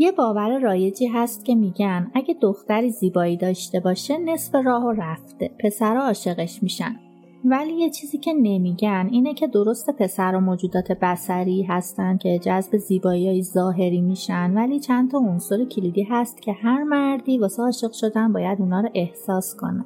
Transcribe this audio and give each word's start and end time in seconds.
یه 0.00 0.12
باور 0.12 0.58
رایجی 0.58 1.06
هست 1.06 1.44
که 1.44 1.54
میگن 1.54 2.10
اگه 2.14 2.34
دختری 2.40 2.90
زیبایی 2.90 3.36
داشته 3.36 3.80
باشه 3.80 4.18
نصف 4.18 4.54
راه 4.54 4.84
و 4.84 4.90
رفته. 4.90 5.50
پسرها 5.64 6.06
عاشقش 6.06 6.62
میشن. 6.62 6.96
ولی 7.44 7.72
یه 7.72 7.90
چیزی 7.90 8.18
که 8.18 8.32
نمیگن 8.32 9.08
اینه 9.10 9.34
که 9.34 9.46
درست 9.46 9.90
پسر 9.90 10.34
و 10.34 10.40
موجودات 10.40 10.92
بسری 10.92 11.62
هستن 11.62 12.16
که 12.16 12.38
جذب 12.38 12.76
زیبایی 12.76 13.28
های 13.28 13.42
ظاهری 13.42 14.00
میشن 14.00 14.54
ولی 14.54 14.80
چند 14.80 15.10
تا 15.10 15.18
عنصر 15.18 15.64
کلیدی 15.64 16.02
هست 16.02 16.42
که 16.42 16.52
هر 16.52 16.82
مردی 16.82 17.38
واسه 17.38 17.62
عاشق 17.62 17.92
شدن 17.92 18.32
باید 18.32 18.60
اونا 18.60 18.80
رو 18.80 18.88
احساس 18.94 19.56
کنه. 19.56 19.84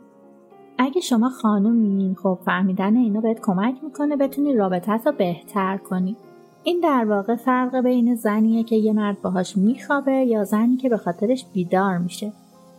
اگه 0.79 1.01
شما 1.01 1.29
خانومی 1.29 2.17
خب 2.23 2.39
فهمیدن 2.45 2.97
اینا 2.97 3.21
بهت 3.21 3.41
کمک 3.41 3.75
می‌کنه 3.85 4.17
بتونی 4.17 4.55
رابطت 4.55 5.07
رو 5.07 5.13
بهتر 5.13 5.77
کنی. 5.77 6.17
این 6.65 6.81
در 6.81 7.05
واقع 7.05 7.37
فرق 7.37 7.77
بین 7.77 8.15
زنیه 8.15 8.65
که 8.65 8.77
یه 8.77 8.93
مرد 8.93 9.23
باهاش 9.23 9.57
میخوابه 9.57 10.13
یا 10.13 10.45
زنی 10.45 10.77
که 10.77 10.89
به 10.89 10.97
خاطرش 10.97 11.45
بیدار 11.53 11.99
میشه. 11.99 12.33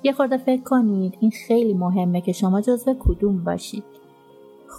یه 0.03 0.11
خورده 0.11 0.37
فکر 0.37 0.61
کنید 0.63 1.17
این 1.19 1.31
خیلی 1.47 1.73
مهمه 1.73 2.21
که 2.21 2.31
شما 2.31 2.61
جزو 2.61 2.95
کدوم 2.99 3.43
باشید. 3.43 3.83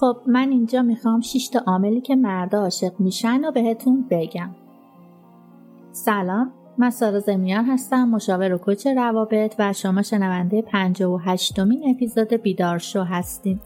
خب 0.01 0.17
من 0.27 0.49
اینجا 0.51 0.83
می‌خوام 0.83 1.21
6 1.21 1.49
تا 1.49 1.59
عاملی 1.67 2.01
که 2.01 2.17
مردا 2.17 2.61
عاشق 2.61 2.93
میشن 2.99 3.45
و 3.45 3.53
بهتون 3.53 4.05
بگم. 4.11 4.51
سلام 5.93 6.53
من 6.79 6.91
سارا 6.91 7.21
زمیان 7.21 7.65
هستم 7.65 8.09
مشاور 8.09 8.53
و 8.53 8.59
کوچ 8.59 8.87
روابط 8.87 9.55
و 9.59 9.73
شما 9.73 10.03
شنونده 10.03 10.63
58 10.63 11.61
مین 11.61 11.95
اپیزود 11.95 12.33
بیدار 12.33 12.79
شو 12.79 13.03
هستین 13.03 13.61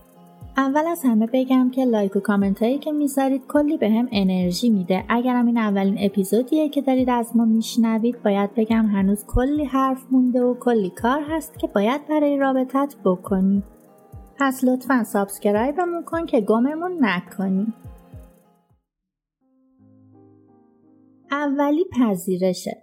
اول 0.57 0.87
از 0.87 1.03
همه 1.05 1.29
بگم 1.33 1.71
که 1.71 1.85
لایک 1.85 2.17
و 2.17 2.21
کامنت 2.21 2.63
هایی 2.63 2.79
که 2.79 2.93
می‌ذارید 2.93 3.47
کلی 3.49 3.77
بهم 3.77 4.09
انرژی 4.13 4.71
میده. 4.71 5.05
اگرم 5.09 5.47
این 5.47 5.59
اولین 5.59 5.97
اپیزودیه 5.99 6.69
که 6.69 6.83
دارید 6.83 7.11
از 7.11 7.37
ما 7.37 7.45
میشنوید 7.45 8.23
باید 8.23 8.55
بگم 8.55 8.87
هنوز 8.87 9.25
کلی 9.27 9.65
حرف 9.65 10.07
مونده 10.11 10.43
و 10.43 10.55
کلی 10.55 10.91
کار 10.91 11.21
هست 11.29 11.59
که 11.59 11.67
باید 11.67 12.09
برای 12.09 12.37
رابطت 12.37 12.97
بکنی. 13.05 13.63
پس 14.39 14.65
لطفا 14.65 15.05
subscribe 15.05 15.78
مون 15.78 16.03
کن 16.05 16.27
که 16.27 16.41
گممون 16.41 16.97
نکنی. 17.01 17.67
اولی 21.31 21.85
پذیرشه. 21.85 22.83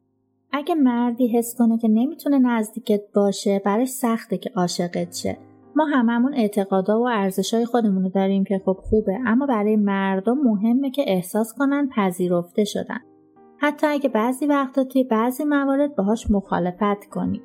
اگه 0.51 0.75
مردی 0.75 1.27
حس 1.37 1.55
کنه 1.57 1.77
که 1.77 1.87
نمی‌تونه 1.87 2.39
نزدیکت 2.39 3.01
باشه 3.15 3.61
براش 3.65 3.85
سخته 3.85 4.37
که 4.37 4.51
عاشقت 4.55 5.15
شه. 5.15 5.37
ما 5.77 5.85
هممون 5.85 6.33
اعتقادا 6.33 6.99
و 6.99 7.07
ارزشای 7.07 7.65
خودمون 7.65 8.03
رو 8.03 8.09
داریم 8.09 8.43
که 8.43 8.61
خب 8.65 8.77
خوبه 8.83 9.19
اما 9.25 9.45
برای 9.45 9.75
مردم 9.75 10.37
مهمه 10.37 10.91
که 10.91 11.03
احساس 11.07 11.53
کنن 11.57 11.89
پذیرفته 11.95 12.63
شدن. 12.63 12.99
حتی 13.57 13.87
اگه 13.87 14.09
بعضی 14.09 14.45
وقتا 14.45 14.83
توی 14.83 15.03
بعضی 15.03 15.43
موارد 15.43 15.95
باهاش 15.95 16.31
مخالفت 16.31 17.05
کنی. 17.11 17.41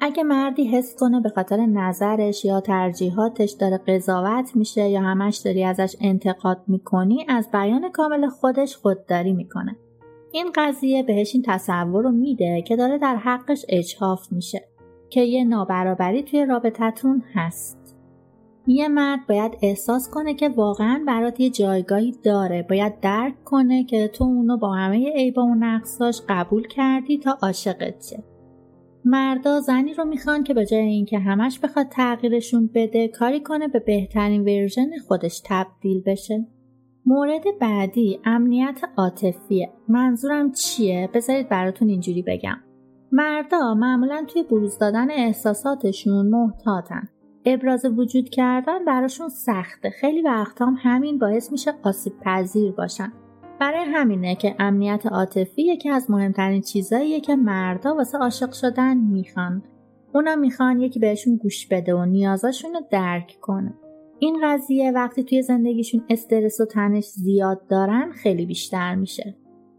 اگه 0.00 0.22
مردی 0.22 0.64
حس 0.64 0.96
کنه 0.98 1.20
به 1.20 1.28
خاطر 1.28 1.56
نظرش 1.56 2.44
یا 2.44 2.60
ترجیحاتش 2.60 3.50
داره 3.50 3.78
قضاوت 3.78 4.56
میشه 4.56 4.88
یا 4.88 5.00
همش 5.00 5.36
داری 5.36 5.64
ازش 5.64 5.96
انتقاد 6.00 6.58
می‌کنی 6.66 7.26
از 7.28 7.50
بیان 7.52 7.90
کامل 7.90 8.28
خودش 8.28 8.76
خودداری 8.76 9.32
می‌کنه. 9.32 9.76
این 10.32 10.46
قضیه 10.54 11.02
بهش 11.02 11.34
این 11.34 11.44
تصور 11.46 12.02
رو 12.02 12.10
میده 12.10 12.62
که 12.62 12.76
داره 12.76 12.98
در 12.98 13.16
حقش 13.16 13.64
اجحاف 13.68 14.32
میشه. 14.32 14.71
که 15.12 15.20
یه 15.20 15.44
نابرابری 15.44 16.22
توی 16.22 16.46
رابطتون 16.46 17.22
هست. 17.34 17.96
یه 18.66 18.88
مرد 18.88 19.20
باید 19.28 19.52
احساس 19.62 20.10
کنه 20.10 20.34
که 20.34 20.48
واقعا 20.48 21.04
برات 21.06 21.40
یه 21.40 21.50
جایگاهی 21.50 22.14
داره. 22.22 22.66
باید 22.70 23.00
درک 23.00 23.44
کنه 23.44 23.84
که 23.84 24.08
تو 24.08 24.24
اونو 24.24 24.56
با 24.56 24.72
همه 24.72 25.12
عیبا 25.12 25.42
و 25.42 25.54
نقصاش 25.54 26.22
قبول 26.28 26.66
کردی 26.66 27.18
تا 27.18 27.38
عاشقت 27.42 28.04
شه. 28.10 28.24
مردا 29.04 29.60
زنی 29.60 29.94
رو 29.94 30.04
می‌خوان 30.04 30.44
که 30.44 30.54
به 30.54 30.66
جای 30.66 30.80
اینکه 30.80 31.18
همش 31.18 31.58
بخواد 31.58 31.86
تغییرشون 31.88 32.70
بده 32.74 33.08
کاری 33.08 33.40
کنه 33.40 33.68
به 33.68 33.78
بهترین 33.78 34.42
ورژن 34.42 34.90
خودش 35.08 35.42
تبدیل 35.44 36.02
بشه. 36.06 36.46
مورد 37.06 37.42
بعدی 37.60 38.20
امنیت 38.24 38.80
عاطفیه. 38.96 39.72
منظورم 39.88 40.52
چیه؟ 40.52 41.08
بذارید 41.14 41.48
براتون 41.48 41.88
اینجوری 41.88 42.22
بگم. 42.22 42.56
مردا 43.14 43.74
معمولا 43.74 44.24
توی 44.28 44.42
بروز 44.42 44.78
دادن 44.78 45.10
احساساتشون 45.10 46.26
محتاطن. 46.26 47.08
ابراز 47.44 47.84
وجود 47.84 48.28
کردن 48.28 48.84
براشون 48.84 49.28
سخته. 49.28 49.90
خیلی 49.90 50.22
وقتا 50.22 50.66
هم 50.66 50.76
همین 50.78 51.18
باعث 51.18 51.52
میشه 51.52 51.72
آسیب 51.82 52.12
پذیر 52.24 52.72
باشن. 52.72 53.12
برای 53.60 53.84
همینه 53.84 54.34
که 54.34 54.56
امنیت 54.58 55.06
عاطفی 55.06 55.62
یکی 55.62 55.90
از 55.90 56.10
مهمترین 56.10 56.60
چیزاییه 56.60 57.20
که 57.20 57.36
مردا 57.36 57.94
واسه 57.94 58.18
عاشق 58.18 58.52
شدن 58.52 58.96
می‌خوان. 58.96 59.62
اونا 60.14 60.36
می‌خوان 60.36 60.80
یکی 60.80 60.98
بهشون 61.00 61.36
گوش 61.36 61.68
بده 61.68 61.94
و 61.94 62.04
نیازاشون 62.04 62.74
رو 62.74 62.80
درک 62.90 63.36
کنه. 63.40 63.74
این 64.18 64.40
قضیه 64.44 64.92
وقتی 64.92 65.24
توی 65.24 65.42
زندگیشون 65.42 66.04
استرس 66.10 66.60
و 66.60 66.64
تنش 66.64 67.04
زیاد 67.04 67.66
دارن 67.68 68.10
خیلی 68.12 68.46
بیشتر 68.46 68.94
میشه. 68.94 69.36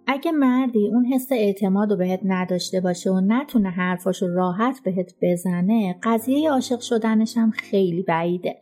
اگه 0.07 0.31
مردی 0.31 0.91
اون 0.93 1.05
حس 1.05 1.31
اعتماد 1.31 1.91
رو 1.91 1.97
بهت 1.97 2.19
نداشته 2.23 2.81
باشه 2.81 3.11
و 3.11 3.21
نتونه 3.21 3.69
حرفاشو 3.69 4.27
راحت 4.27 4.79
بهت 4.83 5.15
بزنه 5.21 5.95
قضیه 6.03 6.51
عاشق 6.51 6.79
شدنش 6.79 7.37
هم 7.37 7.51
خیلی 7.51 8.01
بعیده. 8.01 8.61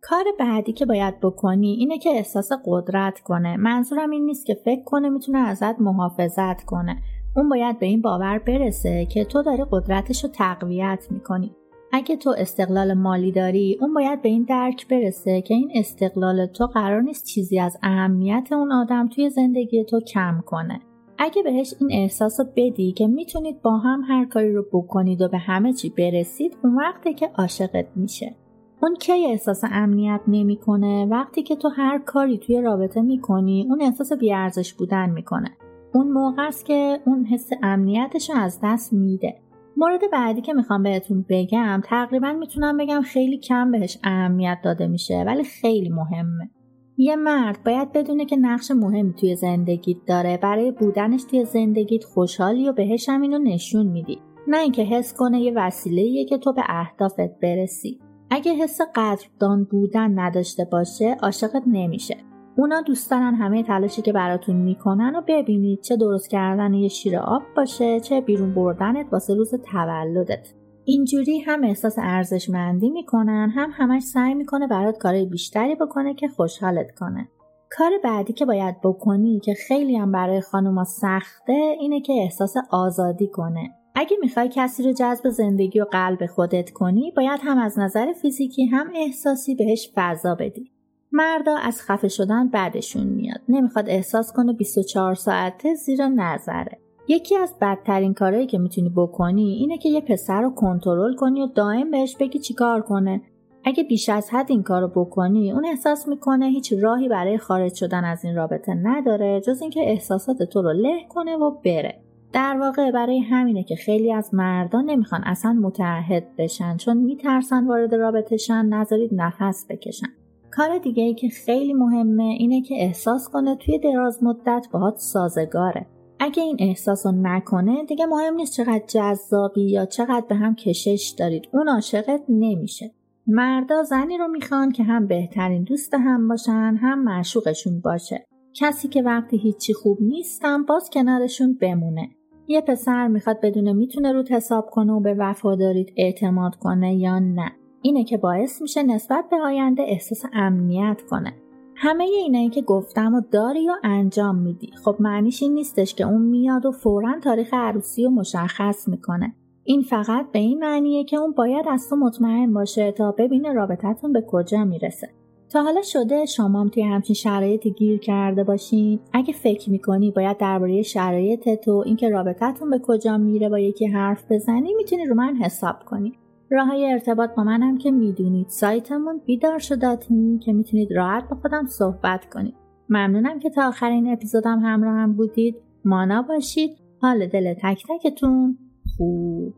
کار 0.00 0.24
بعدی 0.38 0.72
که 0.72 0.86
باید 0.86 1.20
بکنی 1.20 1.72
اینه 1.72 1.98
که 1.98 2.10
احساس 2.10 2.48
قدرت 2.66 3.20
کنه. 3.20 3.56
منظورم 3.56 4.10
این 4.10 4.24
نیست 4.24 4.46
که 4.46 4.54
فکر 4.54 4.84
کنه 4.84 5.08
می‌تونه 5.08 5.38
ازت 5.38 5.80
محافظت 5.80 6.64
کنه. 6.64 7.02
اون 7.36 7.48
باید 7.48 7.78
به 7.78 7.86
این 7.86 8.02
باور 8.02 8.38
برسه 8.38 9.06
که 9.06 9.24
تو 9.24 9.42
داری 9.42 9.64
قدرتش 9.70 10.24
رو 10.24 10.30
تقویت 10.30 11.06
می‌کنی. 11.10 11.50
اگه 11.92 12.16
تو 12.16 12.34
استقلال 12.38 12.94
مالی 12.94 13.32
داری 13.32 13.78
اون 13.80 13.94
باید 13.94 14.22
به 14.22 14.28
این 14.28 14.42
درک 14.42 14.88
برسه 14.88 15.42
که 15.42 15.54
این 15.54 15.70
استقلال 15.74 16.46
تو 16.46 16.66
قرار 16.66 17.02
نیست 17.02 17.26
چیزی 17.26 17.60
از 17.60 17.78
اهمیت 17.82 18.48
اون 18.52 18.72
آدم 18.72 19.08
توی 19.08 19.30
زندگی 19.30 19.84
تو 19.84 20.00
کم 20.00 20.42
کنه. 20.46 20.80
اگه 21.18 21.42
بهش 21.42 21.74
این 21.80 21.88
احساس 21.92 22.40
رو 22.40 22.46
بدی 22.56 22.92
که 22.92 23.06
می‌تونید 23.06 23.62
با 23.62 23.76
هم 23.76 24.02
هر 24.08 24.24
کاری 24.24 24.52
رو 24.52 24.64
بکنید 24.72 25.22
و 25.22 25.28
به 25.28 25.38
همه 25.38 25.72
چی 25.72 25.88
برسید 25.98 26.56
اون 26.64 26.76
وقته 26.76 27.14
که 27.14 27.30
عاشقت 27.38 27.86
میشه. 27.96 28.34
اون 28.82 28.94
کی 28.94 29.26
احساس 29.26 29.60
امنیت 29.64 30.20
نمی‌کنه 30.28 31.06
وقتی 31.06 31.42
که 31.42 31.56
تو 31.56 31.68
هر 31.68 31.98
کاری 31.98 32.38
توی 32.38 32.60
رابطه 32.60 33.00
می‌کنی 33.00 33.66
اون 33.68 33.82
احساس 33.82 34.12
بیارزش 34.12 34.72
بودن 34.74 35.10
می‌کنه. 35.10 35.50
اون 35.94 36.12
موقع 36.12 36.46
است 36.46 36.66
که 36.66 37.00
اون 37.06 37.24
حس 37.24 37.50
امنیتش 37.62 38.30
رو 38.30 38.36
از 38.36 38.60
دست 38.62 38.92
میده. 38.92 39.34
مورد 39.76 40.00
بعدی 40.12 40.40
که 40.40 40.52
می‌خوام 40.52 40.82
بهتون 40.82 41.24
بگم 41.28 41.80
تقریبا 41.84 42.32
می‌تونم 42.32 42.76
بگم 42.76 43.02
خیلی 43.02 43.38
کم 43.38 43.70
بهش 43.70 43.98
اهمیت 44.04 44.58
داده 44.64 44.86
میشه 44.86 45.24
ولی 45.26 45.44
خیلی 45.44 45.88
مهمه. 45.88 46.50
یه 46.96 47.16
مرد 47.16 47.64
باید 47.64 47.92
بدونه 47.92 48.24
که 48.24 48.36
نقش 48.36 48.70
مهمی 48.70 49.14
توی 49.14 49.36
زندگیت 49.36 49.96
داره 50.06 50.36
برای 50.42 50.70
بودنش 50.70 51.24
توی 51.30 51.44
زندگیت 51.44 52.04
خوشحالی 52.04 52.68
و 52.68 52.72
بهش 52.72 53.08
هم 53.08 53.22
اینو 53.22 53.38
نشون 53.38 53.86
میدی. 53.86 54.18
نه 54.48 54.58
اینکه 54.58 54.82
حس 54.82 55.14
کنه 55.14 55.40
یه 55.40 55.52
وسیله 55.56 56.24
که 56.24 56.38
تو 56.38 56.52
به 56.52 56.62
اهدافت 56.68 57.40
برسی. 57.42 58.00
اگه 58.30 58.54
حس 58.54 58.80
قدردان 58.94 59.64
بودن 59.64 60.18
نداشته 60.18 60.64
باشه 60.72 61.16
عاشقت 61.22 61.62
نمیشه. 61.66 62.16
اونا 62.58 62.80
دوست 62.80 63.10
دارن 63.10 63.34
همه 63.34 63.62
تلاشی 63.62 64.02
که 64.02 64.12
براتون 64.12 64.56
می‌کنن 64.56 65.16
و 65.16 65.22
ببینید. 65.28 65.80
چه 65.80 65.96
درست 65.96 66.30
کردن 66.30 66.74
یه 66.74 66.88
شیر 66.88 67.18
آب 67.18 67.42
باشه 67.56 68.00
چه 68.00 68.20
بیرون 68.20 68.54
بردنت 68.54 69.06
واسه 69.12 69.34
روز 69.34 69.54
تولدت. 69.54 70.48
اینجوری 70.84 71.38
هم 71.38 71.64
احساس 71.64 71.94
ارزشمندی 71.98 72.90
می‌کنن 72.90 73.52
هم 73.54 73.70
همش 73.72 74.02
سعی 74.02 74.34
می‌کنه 74.34 74.66
برات 74.66 74.98
کارهای 74.98 75.26
بیشتری 75.26 75.74
بکنه 75.74 76.14
که 76.14 76.28
خوشحالت 76.28 76.94
کنه. 76.98 77.28
کار 77.70 77.90
بعدی 78.04 78.32
که 78.32 78.46
باید 78.46 78.80
بکنی 78.80 79.40
که 79.40 79.54
خیلی 79.68 79.96
هم 79.96 80.12
برای 80.12 80.40
خانوما 80.40 80.84
سخته 80.84 81.76
اینه 81.80 82.00
که 82.00 82.12
احساس 82.12 82.54
آزادی 82.70 83.28
کنه. 83.28 83.70
اگه 83.94 84.16
می‌خوای 84.20 84.48
کسی 84.52 84.82
رو 84.82 84.92
جذب 84.92 85.28
زندگی 85.28 85.80
و 85.80 85.84
قلب 85.84 86.26
خودت 86.26 86.70
کنی 86.70 87.12
باید 87.16 87.40
هم 87.42 87.58
از 87.58 87.78
نظر 87.78 88.12
فیزیکی 88.12 88.66
هم 88.66 88.86
احساسی 88.94 89.54
بهش 89.54 89.92
فضا 89.94 90.34
بدی. 90.34 90.75
مردا 91.12 91.56
از 91.56 91.82
خفه 91.82 92.08
شدن 92.08 92.48
بعدشون 92.48 93.06
میاد. 93.06 93.40
نمی‌خواد 93.48 93.88
احساس 93.88 94.32
کنه 94.32 94.52
24 94.52 95.14
ساعته 95.14 95.74
زیر 95.74 96.08
نظره. 96.08 96.78
یکی 97.08 97.36
از 97.36 97.54
بدترین 97.60 98.14
کارهایی 98.14 98.46
که 98.46 98.58
می‌تونی 98.58 98.92
بکنی 98.96 99.52
اینه 99.52 99.78
که 99.78 99.88
یه 99.88 100.00
پسر 100.00 100.40
رو 100.42 100.50
کنترل 100.50 101.14
کنی 101.14 101.42
و 101.42 101.46
دائم 101.46 101.90
بهش 101.90 102.16
بگی 102.16 102.38
چیکار 102.38 102.82
کنه. 102.82 103.22
اگه 103.64 103.84
بیش 103.84 104.08
از 104.08 104.30
حد 104.30 104.46
این 104.48 104.62
کار 104.62 104.82
رو 104.82 104.88
بکنی 104.88 105.52
اون 105.52 105.66
احساس 105.66 106.08
می‌کنه 106.08 106.46
هیچ 106.46 106.72
راهی 106.72 107.08
برای 107.08 107.38
خارج 107.38 107.74
شدن 107.74 108.04
از 108.04 108.24
این 108.24 108.36
رابطه 108.36 108.74
نداره 108.74 109.40
جز 109.40 109.62
اینکه 109.62 109.80
احساسات 109.80 110.42
تو 110.42 110.62
رو 110.62 110.72
له 110.72 111.04
کنه 111.08 111.36
و 111.36 111.50
بره. 111.64 112.00
در 112.32 112.56
واقع 112.60 112.90
برای 112.90 113.18
همینه 113.18 113.64
که 113.64 113.76
خیلی 113.76 114.12
از 114.12 114.34
مردان 114.34 114.84
نمی‌خوان 114.84 115.24
اصلا 115.24 115.52
متعهد 115.52 116.36
بشن 116.38 116.76
چون 116.76 116.96
میترسن 116.96 117.66
وارد 117.66 117.94
رابطهشن 117.94 118.66
نذارید 118.66 119.10
نفس 119.14 119.66
بکشن. 119.70 120.06
کار 120.50 120.78
دیگه 120.78 121.02
ای 121.02 121.14
که 121.14 121.28
خیلی 121.28 121.74
مهمه 121.74 122.22
اینه 122.22 122.62
که 122.62 122.74
احساس 122.74 123.28
کنه 123.28 123.56
توی 123.56 123.78
دراز 123.78 124.24
مدت 124.24 124.66
باهات 124.72 124.98
سازگاره. 124.98 125.86
اگه 126.20 126.42
این 126.42 126.56
احساس 126.58 127.06
رو 127.06 127.12
نکنه 127.12 127.84
دیگه 127.84 128.06
مهم 128.06 128.34
نیست 128.34 128.52
چقدر 128.52 128.82
جذابی 128.86 129.70
یا 129.70 129.86
چقدر 129.86 130.24
به 130.28 130.34
هم 130.34 130.54
کشش 130.54 131.14
دارید. 131.18 131.48
اون 131.52 131.68
عاشقت 131.68 132.22
نمیشه. 132.28 132.90
مردا 133.26 133.82
زنی 133.82 134.18
رو 134.18 134.28
می‌خوان 134.28 134.72
که 134.72 134.82
هم 134.82 135.06
بهترین 135.06 135.62
دوست 135.62 135.94
هم 135.94 136.28
باشن 136.28 136.76
هم 136.80 137.04
معشوقشون 137.04 137.80
باشه. 137.80 138.26
کسی 138.54 138.88
که 138.88 139.02
وقتی 139.02 139.36
هیچی 139.36 139.74
خوب 139.74 139.98
نیستم 140.00 140.64
باز 140.64 140.90
کنارشون 140.90 141.58
بمونه. 141.60 142.10
یه 142.48 142.60
پسر 142.60 143.08
می‌خواد 143.08 143.40
بدونه 143.40 143.72
می‌تونه 143.72 144.12
روت 144.12 144.32
حساب 144.32 144.70
کنه 144.70 144.92
و 144.92 145.00
به 145.00 145.14
وفاداریت 145.18 145.88
اعتماد 145.96 146.54
کنه 146.54 146.96
یا 146.96 147.18
نه. 147.18 147.52
اینه 147.86 148.04
که 148.04 148.16
باعث 148.16 148.62
میشه 148.62 148.82
نسبت 148.82 149.24
به 149.30 149.36
آینده 149.36 149.82
احساس 149.82 150.22
امنیت 150.32 151.02
کنه. 151.10 151.32
همه 151.74 152.04
اینایی 152.04 152.48
که 152.48 152.62
گفتم 152.62 153.14
و 153.14 153.20
داری 153.30 153.68
و 153.68 153.72
انجام 153.84 154.36
میدی. 154.38 154.70
خب 154.84 154.96
معنیش 155.00 155.42
این 155.42 155.54
نیستش 155.54 155.94
که 155.94 156.04
اون 156.04 156.22
میاد 156.22 156.66
و 156.66 156.72
فورا 156.72 157.20
تاریخ 157.20 157.54
عروسی 157.54 158.04
رو 158.04 158.10
مشخص 158.10 158.88
می‌کنه. 158.88 159.34
این 159.64 159.82
فقط 159.82 160.26
به 160.32 160.38
این 160.38 160.58
معنیه 160.58 161.04
که 161.04 161.16
اون 161.16 161.32
باید 161.32 161.68
از 161.68 161.88
تو 161.88 161.96
مطمئن 161.96 162.52
باشه 162.52 162.92
تا 162.92 163.12
ببینه 163.12 163.52
رابطتون 163.52 164.12
به 164.12 164.24
کجا 164.28 164.64
می‌رسه. 164.64 165.08
تا 165.50 165.62
حالا 165.62 165.82
شده 165.82 166.26
شما 166.26 166.68
توی 166.68 166.82
همچین 166.82 167.14
شرایطی 167.14 167.70
گیر 167.70 167.98
کرده 167.98 168.44
باشین؟ 168.44 169.00
اگه 169.12 169.32
فکر 169.32 169.70
می‌کنی 169.70 170.10
باید 170.10 170.38
درباره 170.38 170.82
شرایط 170.82 171.48
تو 171.48 171.82
اینکه 171.86 172.08
رابطتون 172.08 172.70
به 172.70 172.78
کجا 172.78 173.18
میره 173.18 173.48
با 173.48 173.58
یکی 173.58 173.86
حرف 173.86 174.32
بزنی 174.32 174.74
می‌تونی 174.74 175.04
رو 175.04 175.14
من 175.14 175.36
حساب 175.36 175.84
کنی. 175.84 176.12
راه 176.50 176.66
های 176.66 176.92
ارتباط 176.92 177.30
با 177.34 177.44
منم 177.44 177.78
که 177.78 177.90
می‌دونید. 177.90 178.48
سایتمون 178.48 179.20
بیدار 179.26 179.58
شداتونی 179.58 180.38
که 180.38 180.52
می‌تونید 180.52 180.92
راحت 180.92 181.28
با 181.28 181.36
خودم 181.36 181.66
صحبت 181.66 182.24
کنید. 182.34 182.54
ممنونم 182.88 183.38
که 183.38 183.50
تا 183.50 183.68
آخرین 183.68 184.12
اپیزودم 184.12 184.58
همراه 184.58 184.94
هم 184.94 185.12
بودید. 185.12 185.56
مانا 185.84 186.22
باشید 186.22 186.70
حال 187.00 187.26
دل 187.26 187.54
تک 187.54 187.82
تکتون 187.88 188.58
خوب. 188.96 189.54